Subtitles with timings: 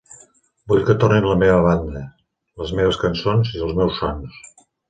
[0.71, 2.03] Vull que torni la meva banda,
[2.63, 4.43] les meves cançons i els meus sons.